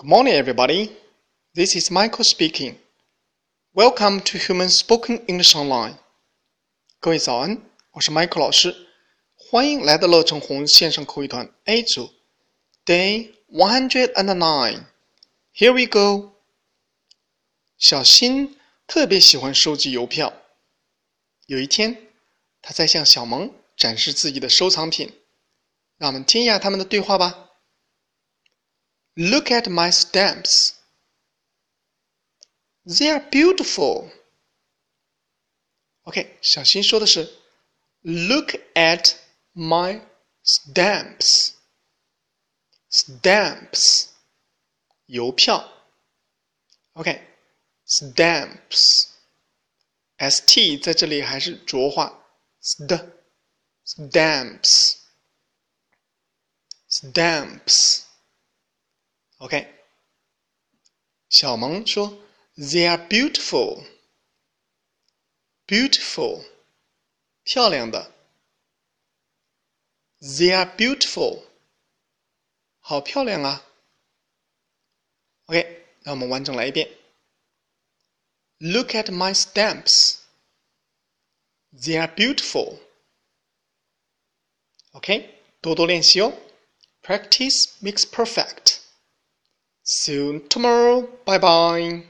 [0.00, 0.96] Good morning, everybody.
[1.54, 2.78] This is Michael speaking.
[3.74, 5.96] Welcome to Human Spoken English Online.
[7.00, 7.60] 各位早安，
[7.90, 8.74] 我是 Michael 老师，
[9.34, 12.08] 欢迎来到乐成红线上口语团 A 组
[12.86, 14.84] ，Day One Hundred and Nine.
[15.54, 16.32] Here we go.
[17.76, 18.56] 小新
[18.86, 20.32] 特别喜欢收集邮票。
[21.44, 21.98] 有一天，
[22.62, 25.12] 他在向小萌展示自己的收藏品。
[25.98, 27.49] 让我们听一下他们的对话吧。
[29.16, 30.74] Look at my stamps;
[32.86, 34.12] they are beautiful.
[36.06, 37.28] OK，小新说的是
[38.02, 39.16] Look at
[39.52, 40.00] my
[40.44, 41.54] stamps.
[42.90, 44.10] Stamps, Stamps，
[45.06, 45.68] 邮票。
[46.94, 49.12] OK，stamps，s
[53.84, 54.98] Stamps.
[56.88, 58.09] Stamps.
[59.42, 59.66] OK，
[61.30, 62.12] 小萌说
[62.56, 63.86] ：“They are beautiful,
[65.66, 66.44] beautiful，
[67.44, 68.12] 漂亮的。
[70.20, 70.68] They are
[78.62, 80.18] Look at my stamps.
[81.72, 82.78] They are beautiful.
[87.02, 88.69] Practice makes perfect.
[89.92, 91.08] Soon tomorrow.
[91.24, 92.04] Bye bye.